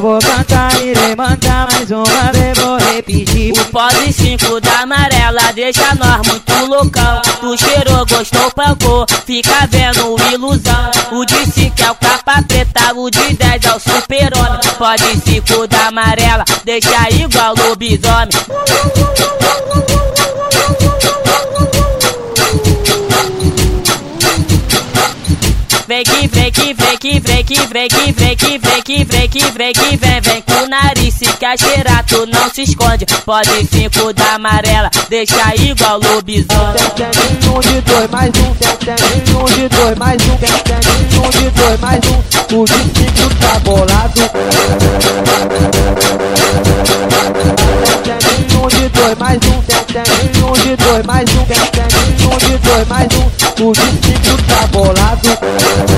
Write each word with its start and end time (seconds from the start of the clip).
vou 0.00 0.18
cantar 0.18 0.74
e 0.82 0.94
levantar 0.94 1.68
mais 1.70 1.90
uma 1.90 2.32
vez, 2.32 2.58
vou 2.58 2.78
repetir. 2.78 3.52
O 3.52 3.64
pose 3.66 4.12
5 4.12 4.60
da 4.60 4.80
amarela 4.80 5.52
deixa 5.52 5.94
nós 5.94 6.26
muito 6.26 6.66
loucão. 6.66 7.20
Tu 7.40 7.58
cheirou, 7.58 8.06
gostou, 8.06 8.50
pancou, 8.52 9.06
fica 9.26 9.66
vendo 9.68 10.16
ilusão. 10.32 10.90
O 11.12 11.24
de 11.24 11.46
5 11.46 11.82
é 11.82 11.90
o 11.90 11.94
capa 11.94 12.42
preta, 12.48 12.94
o 12.94 13.10
de 13.10 13.34
10 13.34 13.64
é 13.64 13.74
o 13.74 13.78
super-homem. 13.78 14.60
Pode 14.78 15.20
5 15.20 15.66
da 15.66 15.88
amarela, 15.88 16.44
deixa 16.64 17.10
igual 17.10 17.54
lobisomem. 17.58 19.09
Vem 25.90 26.04
que 26.04 26.28
vem 26.28 26.52
que 26.52 26.72
vem 26.72 26.96
que 26.98 27.18
vem 27.18 27.44
que 27.44 27.66
vem 27.66 27.88
que 27.88 28.12
vem 28.12 28.36
que 28.36 28.58
vem 28.58 28.80
que 28.80 29.04
vem 29.04 29.28
que 29.28 29.44
vem 29.50 29.72
que 29.72 29.96
vem 29.96 30.20
vem 30.20 30.42
com 30.42 30.62
o 30.62 30.68
nariz 30.68 31.14
se 31.14 31.24
quer 31.24 31.58
cheirar 31.58 32.04
tu 32.06 32.26
não 32.26 32.48
se 32.48 32.62
esconde 32.62 33.04
pode 33.26 33.50
cinco 33.66 34.12
da 34.12 34.34
amarela 34.34 34.88
deixa 35.08 35.52
igual 35.56 35.98
lobisomem 35.98 36.74
Tem 36.94 37.50
um 37.50 37.58
de 37.58 37.80
dois 37.80 38.08
mais 38.08 38.30
um 38.30 38.54
tem 38.54 39.34
um 39.34 39.44
de 39.46 39.68
dois 39.68 39.98
mais 39.98 40.22
um 40.22 40.36
tem 40.36 40.50
um 41.18 41.30
de 41.30 41.50
dois 41.50 41.80
mais 41.80 42.00
um 42.06 42.60
o 42.60 42.66
cinco 42.68 43.34
tá 43.40 43.58
bolado 43.58 44.30
Tem 48.04 48.56
um 48.56 48.68
de 48.68 48.88
dois 48.90 49.18
mais 49.18 49.38
um 49.38 49.60
tem 49.90 50.44
um 50.44 50.52
de 50.52 50.76
dois 50.76 51.04
mais 51.04 51.28
um 51.30 51.44
tem 51.46 52.28
um 52.28 52.38
de 52.38 52.58
dois 52.58 52.86
mais 52.86 53.08
um 53.16 53.49
o 53.62 53.72
de 53.72 53.80
cinco 53.80 54.42
tá 54.48 54.66
bolado 54.68 55.89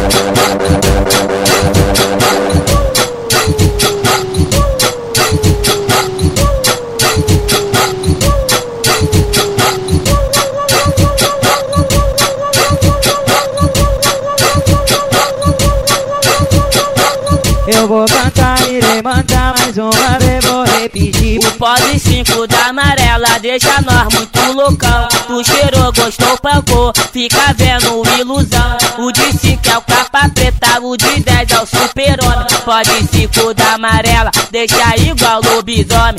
vou 17.93 18.07
cantar, 18.07 18.59
irei 18.71 19.03
mandar 19.03 19.55
mais 19.59 19.77
uma 19.77 20.19
vez, 20.19 20.43
vou 20.47 20.65
repetir. 20.65 21.39
O 21.39 21.53
pode 21.59 21.99
cinco 21.99 22.47
da 22.47 22.69
amarela 22.69 23.39
deixa 23.39 23.83
nós 23.83 24.09
muito 24.15 24.53
loucão. 24.55 25.09
Tu 25.27 25.45
cheirou, 25.45 25.93
gostou, 25.93 26.39
pancou, 26.39 26.91
fica 27.12 27.53
vendo 27.55 28.03
ilusão. 28.19 28.79
O 28.99 29.12
de 29.12 29.33
cinco 29.34 29.69
é 29.69 29.77
o 29.77 29.83
capa 29.83 30.27
preta, 30.31 30.81
o 30.81 30.97
de 30.97 31.21
dez 31.21 31.51
é 31.51 31.61
o 31.61 31.67
super-homem. 31.67 32.47
Pode 32.65 33.07
cinco 33.09 33.53
da 33.53 33.75
amarela 33.75 34.31
deixa 34.51 34.97
igual 34.97 35.43
lobisomem. 35.45 36.17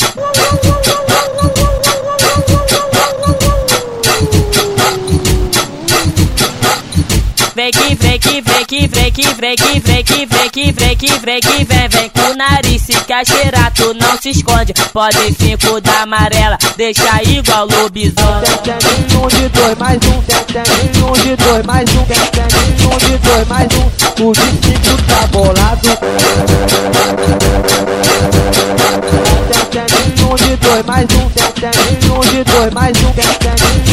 Vem 7.55 7.69
que 7.69 7.93
vem 7.93 8.17
que 8.17 8.41
vem 8.41 8.65
que 8.65 8.87
vem 8.87 9.11
que 9.11 9.27
vem 9.27 9.55
que 9.55 9.79
vem 9.79 10.03
que 10.03 10.25
vem 10.25 10.49
que 10.49 10.71
vem 10.71 10.95
que 10.97 11.19
vem 11.19 11.39
que 11.39 11.63
vem 11.63 11.87
vem 11.87 12.09
com 12.09 12.31
o 12.31 12.35
nariz 12.35 12.81
se 12.81 12.93
quer 13.05 13.23
cheirar 13.27 13.71
tu 13.75 13.93
não 13.93 14.17
se 14.19 14.31
esconde. 14.31 14.73
Pode 14.91 15.17
cinco 15.35 15.79
da 15.79 16.01
amarela 16.01 16.57
deixa 16.75 17.21
igual 17.21 17.67
lobisomem 17.67 18.41
Tem 18.63 18.73
um 19.19 19.27
de 19.27 19.49
dois 19.49 19.77
mais 19.77 19.99
um. 20.01 20.17
Um 21.07 21.13
de 21.13 21.35
dois 21.35 21.63
mais 21.63 21.89
um. 21.91 21.99
Um 21.99 22.97
de 22.97 23.17
dois 23.19 23.47
mais 23.47 23.67
um. 23.77 24.27
O 24.27 24.33
de 24.33 24.41
cinco 24.41 25.03
tá 25.07 25.27
bolado. 25.27 25.89
Um 30.23 30.35
de 30.35 30.55
dois 30.57 30.85
mais 30.87 31.05
um. 31.11 31.21
Um 32.15 32.19
de 32.19 32.43
dois 32.45 32.73
mais 32.73 32.97
um. 32.97 33.09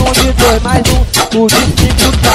Um 0.00 0.12
de 0.12 0.32
dois 0.32 0.62
mais 0.62 0.82
um. 0.88 1.42
O 1.42 1.46
de 1.46 1.56
cinco 1.56 2.16
tá 2.22 2.29